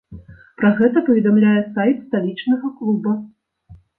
[0.59, 3.13] Пра гэта паведамляе сайт сталічнага клуба.